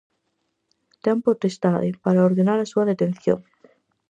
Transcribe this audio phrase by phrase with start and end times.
[1.03, 3.39] Ten potestade para ordenar a súa detención.